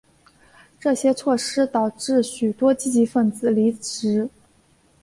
[0.79, 4.27] 这些措施导致许多积极份子离职。